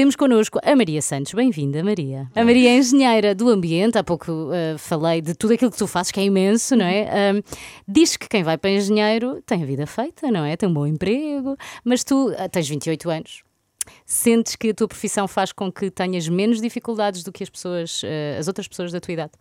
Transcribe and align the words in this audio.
Temos 0.00 0.16
connosco 0.16 0.58
a 0.64 0.74
Maria 0.74 1.02
Santos. 1.02 1.34
Bem-vinda, 1.34 1.84
Maria. 1.84 2.26
A 2.34 2.42
Maria 2.42 2.70
é 2.70 2.78
engenheira 2.78 3.34
do 3.34 3.50
ambiente. 3.50 3.98
Há 3.98 4.02
pouco 4.02 4.32
uh, 4.32 4.78
falei 4.78 5.20
de 5.20 5.34
tudo 5.34 5.52
aquilo 5.52 5.70
que 5.70 5.76
tu 5.76 5.86
fazes, 5.86 6.10
que 6.10 6.18
é 6.18 6.24
imenso, 6.24 6.74
não 6.74 6.86
é? 6.86 7.34
Diz 7.86 8.16
que 8.16 8.26
quem 8.26 8.42
vai 8.42 8.56
para 8.56 8.70
engenheiro 8.70 9.42
tem 9.42 9.62
a 9.62 9.66
vida 9.66 9.86
feita, 9.86 10.30
não 10.30 10.42
é? 10.42 10.56
Tem 10.56 10.66
um 10.66 10.72
bom 10.72 10.86
emprego, 10.86 11.54
mas 11.84 12.02
tu 12.02 12.30
uh, 12.30 12.48
tens 12.50 12.66
28 12.66 13.10
anos. 13.10 13.42
Sentes 14.06 14.56
que 14.56 14.70
a 14.70 14.74
tua 14.74 14.88
profissão 14.88 15.28
faz 15.28 15.52
com 15.52 15.70
que 15.70 15.90
tenhas 15.90 16.26
menos 16.30 16.62
dificuldades 16.62 17.22
do 17.22 17.30
que 17.30 17.42
as 17.42 17.50
pessoas, 17.50 18.02
uh, 18.02 18.38
as 18.38 18.48
outras 18.48 18.66
pessoas 18.66 18.92
da 18.92 19.00
tua 19.00 19.12
idade? 19.12 19.32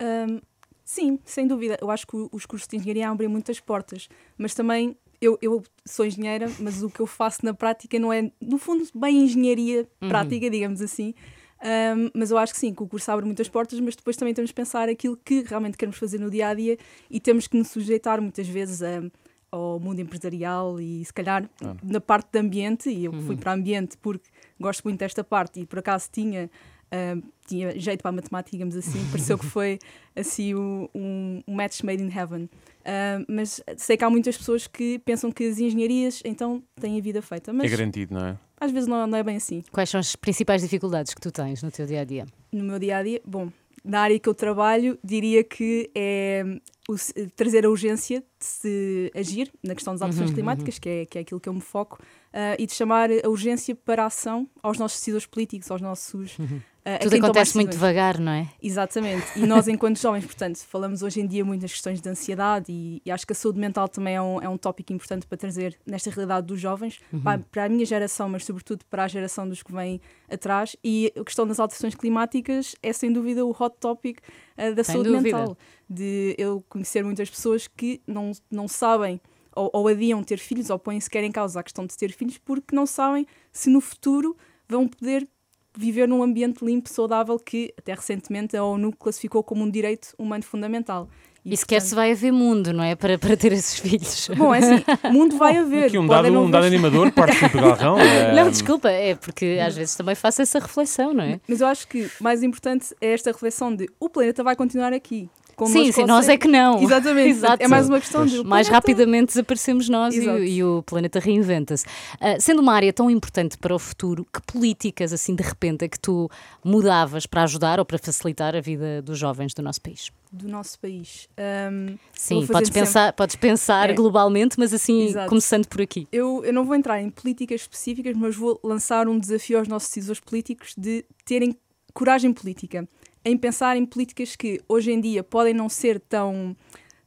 Um, 0.00 0.40
sim, 0.84 1.18
sem 1.24 1.48
dúvida. 1.48 1.78
Eu 1.82 1.90
acho 1.90 2.06
que 2.06 2.16
os 2.30 2.46
cursos 2.46 2.68
de 2.68 2.76
engenharia 2.76 3.10
abrem 3.10 3.28
muitas 3.28 3.58
portas, 3.58 4.08
mas 4.38 4.54
também 4.54 4.96
eu, 5.20 5.38
eu 5.40 5.62
sou 5.84 6.04
engenheira, 6.04 6.50
mas 6.60 6.82
o 6.82 6.90
que 6.90 7.00
eu 7.00 7.06
faço 7.06 7.44
na 7.44 7.54
prática 7.54 7.98
não 7.98 8.12
é, 8.12 8.30
no 8.40 8.58
fundo, 8.58 8.86
bem 8.94 9.24
engenharia 9.24 9.88
uhum. 10.00 10.08
prática, 10.08 10.48
digamos 10.50 10.80
assim. 10.80 11.14
Um, 11.62 12.10
mas 12.14 12.30
eu 12.30 12.36
acho 12.36 12.52
que 12.52 12.58
sim, 12.58 12.74
que 12.74 12.82
o 12.82 12.86
curso 12.86 13.10
abre 13.10 13.24
muitas 13.24 13.48
portas, 13.48 13.80
mas 13.80 13.96
depois 13.96 14.16
também 14.16 14.34
temos 14.34 14.50
que 14.50 14.54
pensar 14.54 14.88
aquilo 14.88 15.16
que 15.16 15.42
realmente 15.42 15.76
queremos 15.76 15.98
fazer 15.98 16.18
no 16.18 16.30
dia 16.30 16.48
a 16.48 16.54
dia 16.54 16.76
e 17.10 17.18
temos 17.18 17.46
que 17.46 17.56
nos 17.56 17.68
sujeitar 17.68 18.20
muitas 18.20 18.46
vezes 18.46 18.82
a, 18.82 19.02
ao 19.50 19.80
mundo 19.80 20.00
empresarial 20.00 20.78
e 20.80 21.04
se 21.04 21.12
calhar 21.12 21.48
ah. 21.64 21.74
na 21.82 22.00
parte 22.00 22.28
de 22.30 22.38
ambiente, 22.38 22.90
e 22.90 23.06
eu 23.06 23.12
uhum. 23.12 23.22
fui 23.22 23.36
para 23.36 23.52
ambiente 23.52 23.96
porque 23.98 24.28
gosto 24.60 24.84
muito 24.84 24.98
desta 24.98 25.24
parte 25.24 25.60
e 25.60 25.66
por 25.66 25.78
acaso 25.78 26.08
tinha 26.12 26.50
Uh, 26.86 27.22
tinha 27.46 27.78
jeito 27.78 28.02
para 28.02 28.10
a 28.10 28.12
matemática, 28.12 28.50
digamos 28.52 28.76
assim, 28.76 29.04
pareceu 29.10 29.38
que 29.38 29.46
foi 29.46 29.78
assim 30.14 30.54
um, 30.54 30.88
um 30.94 31.54
match 31.54 31.82
made 31.82 32.02
in 32.02 32.10
heaven. 32.10 32.44
Uh, 32.44 33.24
mas 33.28 33.60
sei 33.76 33.96
que 33.96 34.04
há 34.04 34.10
muitas 34.10 34.36
pessoas 34.36 34.66
que 34.66 34.98
pensam 35.00 35.30
que 35.30 35.44
as 35.44 35.58
engenharias 35.58 36.22
então 36.24 36.62
têm 36.80 36.98
a 36.98 37.02
vida 37.02 37.20
feita. 37.20 37.52
Mas 37.52 37.66
é 37.66 37.76
garantido, 37.76 38.14
não 38.14 38.26
é? 38.26 38.38
Às 38.58 38.70
vezes 38.70 38.88
não, 38.88 39.06
não 39.06 39.18
é 39.18 39.22
bem 39.22 39.36
assim. 39.36 39.62
Quais 39.70 39.90
são 39.90 40.00
as 40.00 40.16
principais 40.16 40.62
dificuldades 40.62 41.12
que 41.12 41.20
tu 41.20 41.30
tens 41.30 41.62
no 41.62 41.70
teu 41.70 41.86
dia 41.86 42.00
a 42.00 42.04
dia? 42.04 42.26
No 42.52 42.64
meu 42.64 42.78
dia 42.78 42.98
a 42.98 43.02
dia, 43.02 43.20
bom, 43.24 43.50
na 43.84 44.00
área 44.00 44.18
que 44.18 44.28
eu 44.28 44.34
trabalho, 44.34 44.98
diria 45.04 45.44
que 45.44 45.90
é 45.94 46.44
o, 46.88 46.94
trazer 47.34 47.66
a 47.66 47.70
urgência 47.70 48.20
de 48.20 48.44
se 48.44 49.12
agir 49.14 49.52
na 49.62 49.74
questão 49.74 49.94
das 49.94 50.02
alterações 50.02 50.30
uhum, 50.30 50.34
climáticas, 50.34 50.76
uhum. 50.76 50.80
Que, 50.80 50.88
é, 50.88 51.06
que 51.06 51.18
é 51.18 51.20
aquilo 51.22 51.40
que 51.40 51.48
eu 51.48 51.54
me 51.54 51.60
foco, 51.60 51.98
uh, 52.36 52.56
e 52.58 52.66
de 52.66 52.74
chamar 52.74 53.08
a 53.10 53.28
urgência 53.28 53.74
para 53.74 54.04
a 54.04 54.06
ação 54.06 54.48
aos 54.62 54.78
nossos 54.78 54.98
decisores 54.98 55.26
políticos, 55.26 55.70
aos 55.70 55.80
nossos. 55.80 56.38
Uhum. 56.38 56.60
Uh, 56.86 57.02
Tudo 57.02 57.16
acontece 57.16 57.56
muito 57.56 57.72
devagar, 57.72 58.20
não 58.20 58.30
é? 58.30 58.48
Exatamente. 58.62 59.26
E 59.34 59.44
nós, 59.44 59.66
enquanto 59.66 59.98
jovens, 59.98 60.24
portanto, 60.24 60.58
falamos 60.58 61.02
hoje 61.02 61.20
em 61.20 61.26
dia 61.26 61.44
muito 61.44 61.62
das 61.62 61.72
questões 61.72 62.00
de 62.00 62.08
ansiedade 62.08 62.66
e, 62.70 63.02
e, 63.04 63.10
acho 63.10 63.26
que 63.26 63.32
a 63.32 63.34
saúde 63.34 63.58
mental 63.58 63.88
também 63.88 64.14
é 64.14 64.22
um, 64.22 64.40
é 64.40 64.48
um 64.48 64.56
tópico 64.56 64.92
importante 64.92 65.26
para 65.26 65.36
trazer 65.36 65.76
nesta 65.84 66.10
realidade 66.10 66.46
dos 66.46 66.60
jovens, 66.60 67.00
uhum. 67.12 67.20
para, 67.20 67.40
para, 67.40 67.64
a 67.64 67.68
minha 67.68 67.84
geração, 67.84 68.28
mas 68.28 68.44
sobretudo 68.44 68.84
para 68.88 69.02
a 69.02 69.08
geração 69.08 69.48
dos 69.48 69.64
que 69.64 69.72
vêm 69.72 70.00
atrás. 70.30 70.76
E 70.84 71.12
a 71.18 71.24
questão 71.24 71.44
das 71.44 71.58
alterações 71.58 71.96
climáticas 71.96 72.76
é 72.80 72.92
sem 72.92 73.12
dúvida 73.12 73.44
o 73.44 73.50
hot 73.50 73.74
topic 73.80 74.20
uh, 74.20 74.72
da 74.72 74.84
Sem 74.84 74.94
saúde 74.94 75.10
dúvida. 75.10 75.38
mental. 75.38 75.58
De 75.90 76.36
eu 76.38 76.64
conhecer 76.76 77.02
muitas 77.02 77.30
pessoas 77.30 77.66
que 77.66 78.02
não, 78.06 78.32
não 78.50 78.68
sabem 78.68 79.18
ou, 79.54 79.70
ou 79.72 79.88
adiam 79.88 80.22
ter 80.22 80.36
filhos 80.36 80.68
ou 80.68 80.78
põem 80.78 81.00
sequer 81.00 81.24
em 81.24 81.32
causa 81.32 81.58
a 81.58 81.62
questão 81.62 81.86
de 81.86 81.96
ter 81.96 82.12
filhos 82.12 82.36
porque 82.36 82.76
não 82.76 82.84
sabem 82.84 83.26
se 83.50 83.70
no 83.70 83.80
futuro 83.80 84.36
vão 84.68 84.86
poder 84.86 85.26
viver 85.74 86.06
num 86.06 86.22
ambiente 86.22 86.64
limpo, 86.64 86.88
saudável, 86.88 87.38
que 87.38 87.72
até 87.78 87.94
recentemente 87.94 88.56
a 88.56 88.64
ONU 88.64 88.92
classificou 88.92 89.42
como 89.42 89.62
um 89.62 89.70
direito 89.70 90.14
humano 90.18 90.42
fundamental. 90.42 91.08
E, 91.44 91.52
e 91.52 91.56
sequer 91.56 91.76
portanto... 91.76 91.88
se 91.88 91.94
vai 91.94 92.12
haver 92.12 92.32
mundo, 92.32 92.72
não 92.72 92.82
é? 92.82 92.94
Para, 92.94 93.18
para 93.18 93.36
ter 93.36 93.52
esses 93.52 93.78
filhos. 93.78 94.28
Bom, 94.36 94.54
é 94.54 94.58
assim, 94.58 94.84
mundo 95.12 95.36
vai 95.36 95.56
haver. 95.58 95.86
Aqui 95.86 95.98
um 95.98 96.06
dado, 96.06 96.28
um 96.28 96.50
dado 96.50 96.64
animador, 96.64 97.12
parte 97.12 97.40
do 97.48 97.58
Galrão. 97.58 97.96
É... 98.00 98.34
Não, 98.34 98.50
desculpa, 98.50 98.90
é 98.90 99.14
porque 99.14 99.58
às 99.64 99.76
vezes 99.76 99.94
também 99.94 100.14
faço 100.14 100.42
essa 100.42 100.58
reflexão, 100.58 101.12
não 101.12 101.24
é? 101.24 101.40
Mas 101.46 101.60
eu 101.60 101.66
acho 101.66 101.86
que 101.86 102.10
mais 102.20 102.42
importante 102.42 102.94
é 103.00 103.12
esta 103.12 103.30
reflexão 103.30 103.74
de 103.74 103.88
o 104.00 104.08
planeta 104.08 104.42
vai 104.42 104.56
continuar 104.56 104.92
aqui 104.92 105.30
sim, 105.64 105.90
sim, 105.92 106.04
nós 106.04 106.28
é 106.28 106.36
que 106.36 106.46
não. 106.46 106.80
Exatamente. 106.84 107.30
Exato. 107.30 107.62
É 107.62 107.68
mais 107.68 107.88
uma 107.88 108.00
questão 108.00 108.26
de. 108.26 108.44
Mais 108.44 108.68
rapidamente 108.68 109.28
desaparecemos 109.28 109.88
nós 109.88 110.14
e, 110.14 110.26
e, 110.26 110.64
o 110.64 110.82
planeta 110.82 111.18
reinventa-se. 111.18 111.84
Uh, 111.86 112.40
sendo 112.40 112.60
uma 112.60 112.74
área 112.74 112.92
tão 112.92 113.10
importante 113.10 113.56
para 113.56 113.74
o 113.74 113.78
futuro, 113.78 114.26
que 114.32 114.40
políticas, 114.42 115.12
assim, 115.12 115.34
de 115.34 115.42
repente, 115.42 115.84
é 115.84 115.88
que 115.88 115.98
tu 115.98 116.30
mudavas 116.62 117.26
para 117.26 117.44
ajudar 117.44 117.78
ou 117.78 117.84
para 117.84 117.98
facilitar 117.98 118.54
a 118.54 118.60
vida 118.60 119.00
dos 119.00 119.18
jovens 119.18 119.54
do 119.54 119.62
nosso 119.62 119.80
país? 119.80 120.10
Do 120.32 120.48
nosso 120.48 120.78
país. 120.78 121.28
Um, 121.38 121.96
sim, 122.12 122.46
podes 122.46 122.68
pensar, 122.68 123.12
podes 123.12 123.36
pensar 123.36 123.90
é. 123.90 123.92
globalmente, 123.94 124.58
mas 124.58 124.74
assim, 124.74 125.06
Exato. 125.06 125.28
começando 125.28 125.66
por 125.66 125.80
aqui. 125.80 126.06
Eu, 126.12 126.44
eu 126.44 126.52
não 126.52 126.64
vou 126.64 126.74
entrar 126.74 127.00
em 127.00 127.08
políticas 127.08 127.62
específicas, 127.62 128.14
mas 128.16 128.36
vou 128.36 128.60
lançar 128.62 129.08
um 129.08 129.18
desafio 129.18 129.58
aos 129.58 129.68
nossos 129.68 129.88
decisores 129.88 130.20
políticos 130.20 130.74
de 130.76 131.04
terem 131.24 131.56
coragem 131.94 132.32
política 132.32 132.86
em 133.26 133.36
pensar 133.36 133.76
em 133.76 133.84
políticas 133.84 134.36
que 134.36 134.60
hoje 134.68 134.92
em 134.92 135.00
dia 135.00 135.24
podem 135.24 135.52
não 135.52 135.68
ser 135.68 135.98
tão, 135.98 136.56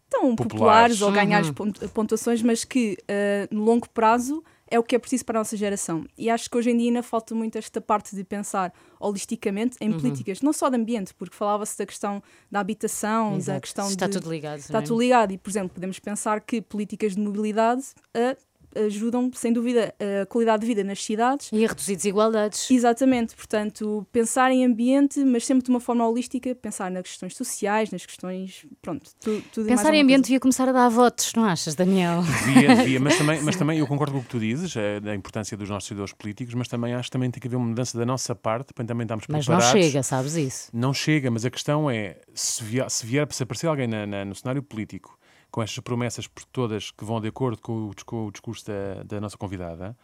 tão 0.09 0.35
populares, 0.35 0.99
populares 0.99 1.01
ou 1.01 1.11
ganhar 1.13 1.45
uhum. 1.45 1.89
pontuações, 1.93 2.41
mas 2.41 2.65
que 2.65 2.97
uh, 3.03 3.55
no 3.55 3.63
longo 3.63 3.89
prazo 3.89 4.43
é 4.69 4.77
o 4.77 4.83
que 4.83 4.95
é 4.95 4.99
preciso 4.99 5.23
para 5.23 5.39
a 5.39 5.41
nossa 5.41 5.55
geração. 5.55 6.05
E 6.17 6.29
acho 6.29 6.49
que 6.49 6.57
hoje 6.57 6.71
em 6.71 6.77
dia 6.77 6.89
ainda 6.89 7.01
falta 7.01 7.33
muito 7.33 7.57
esta 7.57 7.79
parte 7.79 8.15
de 8.17 8.23
pensar 8.25 8.73
holisticamente 8.99 9.77
em 9.79 9.91
uhum. 9.91 9.97
políticas, 9.97 10.41
não 10.41 10.51
só 10.51 10.69
de 10.69 10.75
ambiente, 10.75 11.13
porque 11.13 11.35
falava-se 11.35 11.77
da 11.77 11.85
questão 11.85 12.21
da 12.51 12.59
habitação, 12.59 13.37
Exato. 13.37 13.55
da 13.55 13.61
questão 13.61 13.87
está 13.87 14.05
de... 14.05 14.11
Está 14.11 14.19
tudo 14.19 14.31
ligado. 14.31 14.59
Está 14.59 14.79
é? 14.79 14.81
tudo 14.81 14.99
ligado. 14.99 15.31
E, 15.31 15.37
por 15.37 15.49
exemplo, 15.49 15.69
podemos 15.69 15.99
pensar 15.99 16.41
que 16.41 16.61
políticas 16.61 17.15
de 17.15 17.21
mobilidade 17.21 17.81
uh, 18.15 18.37
ajudam, 18.75 19.31
sem 19.33 19.51
dúvida, 19.51 19.93
a 20.21 20.25
qualidade 20.25 20.61
de 20.61 20.67
vida 20.67 20.83
nas 20.83 21.03
cidades. 21.03 21.49
E 21.51 21.63
a 21.63 21.67
reduzir 21.67 21.95
desigualdades. 21.95 22.69
Exatamente, 22.69 23.35
portanto, 23.35 24.05
pensar 24.11 24.51
em 24.51 24.65
ambiente, 24.65 25.23
mas 25.23 25.45
sempre 25.45 25.63
de 25.63 25.69
uma 25.69 25.79
forma 25.79 26.07
holística, 26.07 26.53
pensar 26.55 26.89
nas 26.91 27.03
questões 27.03 27.35
sociais, 27.35 27.91
nas 27.91 28.05
questões. 28.05 28.65
Pronto, 28.81 29.09
tu, 29.19 29.41
tudo 29.53 29.67
Pensar 29.67 29.93
em 29.93 30.01
ambiente 30.01 30.23
devia 30.23 30.39
começar 30.39 30.67
a 30.67 30.71
dar 30.71 30.89
votos, 30.89 31.33
não 31.35 31.45
achas, 31.45 31.75
Daniel? 31.75 32.23
Devia, 32.45 32.75
devia, 32.75 32.99
mas 32.99 33.17
também, 33.17 33.41
mas 33.41 33.55
também 33.57 33.79
eu 33.79 33.87
concordo 33.87 34.13
com 34.13 34.19
o 34.19 34.23
que 34.23 34.29
tu 34.29 34.39
dizes, 34.39 34.75
é, 34.75 34.99
da 34.99 35.13
importância 35.13 35.55
dos 35.55 35.69
nossos 35.69 35.87
seguidores 35.87 36.13
políticos, 36.13 36.53
mas 36.53 36.67
também 36.67 36.93
acho 36.93 37.09
que 37.09 37.11
também 37.11 37.29
tem 37.29 37.39
que 37.39 37.47
haver 37.47 37.57
uma 37.57 37.67
mudança 37.67 37.97
da 37.97 38.05
nossa 38.05 38.35
parte, 38.35 38.73
para 38.73 38.85
também 38.85 39.03
estarmos 39.03 39.25
mas 39.27 39.45
preparados. 39.45 39.73
Mas 39.73 39.83
não 39.83 39.89
chega, 39.89 40.03
sabes 40.03 40.35
isso? 40.35 40.69
Não 40.73 40.93
chega, 40.93 41.31
mas 41.31 41.45
a 41.45 41.49
questão 41.49 41.89
é, 41.89 42.17
se 42.33 42.63
vier, 42.63 42.89
se 42.89 43.05
vier 43.05 43.27
se 43.31 43.43
aparecer 43.43 43.67
alguém 43.67 43.87
na, 43.87 44.05
na, 44.05 44.25
no 44.25 44.35
cenário 44.35 44.63
político 44.63 45.18
com 45.51 45.61
estas 45.61 45.79
promessas 45.79 46.27
por 46.27 46.43
todas 46.45 46.91
que 46.91 47.03
vão 47.03 47.19
de 47.19 47.27
acordo 47.27 47.61
com 47.61 47.89
o, 47.89 47.91
com 48.05 48.27
o 48.27 48.31
discurso 48.31 48.65
da, 48.67 49.03
da, 49.03 49.21
nossa 49.21 49.37
convidada. 49.37 49.95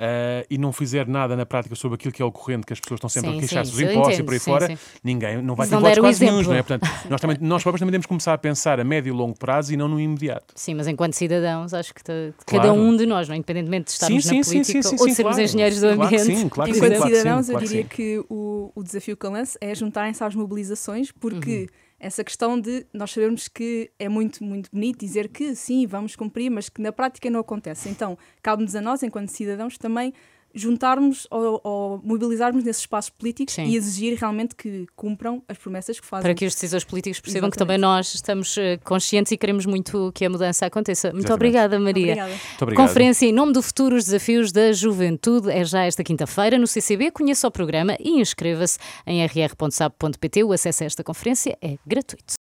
Uh, 0.00 0.40
e 0.48 0.56
não 0.56 0.72
fizer 0.72 1.06
nada 1.06 1.36
na 1.36 1.44
prática 1.44 1.74
sobre 1.74 1.96
aquilo 1.96 2.10
que 2.10 2.22
é 2.22 2.24
ocorrente, 2.24 2.64
que 2.64 2.72
as 2.72 2.80
pessoas 2.80 2.96
estão 2.96 3.10
sempre 3.10 3.32
sim, 3.32 3.36
a 3.36 3.40
queixar-se 3.40 3.70
dos 3.70 3.80
impostos 3.82 4.18
e 4.18 4.22
por 4.22 4.32
aí 4.32 4.40
sim, 4.40 4.50
fora, 4.50 4.66
sim. 4.68 4.78
ninguém 5.04 5.42
não 5.42 5.54
vai 5.54 5.68
ter 5.68 5.76
votos 5.76 5.98
quase 5.98 6.24
nenhum, 6.24 6.40
não 6.40 6.54
é? 6.54 6.62
Portanto, 6.62 6.90
nós, 7.10 7.20
também, 7.20 7.36
nós 7.38 7.62
próprios 7.62 7.80
também 7.80 7.92
temos 7.92 8.06
que 8.06 8.08
começar 8.08 8.32
a 8.32 8.38
pensar 8.38 8.80
a 8.80 8.84
médio 8.84 9.12
e 9.12 9.12
longo 9.14 9.38
prazo 9.38 9.74
e 9.74 9.76
não 9.76 9.88
no 9.88 10.00
imediato. 10.00 10.54
Sim, 10.56 10.72
mas 10.72 10.86
enquanto 10.86 11.12
cidadãos, 11.12 11.74
acho 11.74 11.92
que 11.92 12.02
claro. 12.02 12.34
cada 12.46 12.72
um 12.72 12.96
de 12.96 13.04
nós, 13.04 13.28
não, 13.28 13.34
é? 13.34 13.36
independentemente 13.36 13.88
de 13.88 13.90
estarmos 13.90 14.24
na 14.24 14.32
política 14.42 14.78
ou 14.78 15.06
de 15.06 15.14
sermos 15.14 15.16
claro. 15.16 15.40
engenheiros 15.42 15.80
do 15.80 15.86
ambiente. 15.88 16.24
Sim, 16.24 16.48
claro 16.48 16.70
enquanto 16.70 17.02
cidadãos, 17.02 17.48
eu 17.50 17.58
diria 17.58 17.84
que 17.84 18.24
o, 18.30 18.72
o 18.74 18.82
desafio 18.82 19.18
que 19.18 19.26
eu 19.26 19.30
lanço 19.30 19.58
é 19.60 19.74
juntarem-se 19.74 20.24
às 20.24 20.34
mobilizações, 20.34 21.12
porque. 21.12 21.68
Uhum 21.70 21.89
essa 22.00 22.24
questão 22.24 22.58
de 22.58 22.86
nós 22.94 23.10
sabemos 23.10 23.46
que 23.46 23.90
é 23.98 24.08
muito, 24.08 24.42
muito 24.42 24.70
bonito 24.72 24.98
dizer 24.98 25.28
que 25.28 25.54
sim, 25.54 25.86
vamos 25.86 26.16
cumprir, 26.16 26.50
mas 26.50 26.70
que 26.70 26.80
na 26.80 26.90
prática 26.90 27.28
não 27.28 27.40
acontece. 27.40 27.90
Então, 27.90 28.16
cabe-nos 28.42 28.74
a 28.74 28.80
nós, 28.80 29.02
enquanto 29.02 29.28
cidadãos, 29.28 29.76
também 29.76 30.14
juntarmos 30.54 31.26
ou, 31.30 31.60
ou 31.62 32.00
mobilizarmos 32.02 32.64
nesses 32.64 32.82
espaços 32.82 33.10
políticos 33.10 33.54
Sim. 33.54 33.64
e 33.64 33.76
exigir 33.76 34.18
realmente 34.18 34.54
que 34.54 34.86
cumpram 34.96 35.42
as 35.48 35.56
promessas 35.58 35.98
que 36.00 36.06
fazem. 36.06 36.22
Para 36.22 36.34
que 36.34 36.46
os 36.46 36.54
decisores 36.54 36.84
políticos 36.84 37.20
percebam 37.20 37.48
Exatamente. 37.48 37.52
que 37.52 37.58
também 37.58 37.78
nós 37.78 38.14
estamos 38.14 38.56
eh, 38.58 38.78
conscientes 38.78 39.32
e 39.32 39.36
queremos 39.36 39.66
muito 39.66 40.10
que 40.14 40.24
a 40.24 40.30
mudança 40.30 40.66
aconteça. 40.66 41.12
Muito 41.12 41.32
obrigada, 41.32 41.78
Maria. 41.78 42.12
Obrigada. 42.12 42.40
Obrigado. 42.60 42.86
Conferência 42.86 43.26
em 43.26 43.32
nome 43.32 43.52
do 43.52 43.62
futuro, 43.62 43.96
os 43.96 44.04
desafios 44.04 44.52
da 44.52 44.72
juventude 44.72 45.50
é 45.50 45.64
já 45.64 45.84
esta 45.84 46.02
quinta-feira 46.02 46.58
no 46.58 46.66
CCB. 46.66 47.10
Conheça 47.10 47.46
o 47.46 47.50
programa 47.50 47.96
e 48.00 48.20
inscreva-se 48.20 48.78
em 49.06 49.24
rr.sab.pt. 49.24 50.44
O 50.44 50.52
acesso 50.52 50.82
a 50.82 50.86
esta 50.86 51.04
conferência 51.04 51.56
é 51.62 51.76
gratuito. 51.86 52.39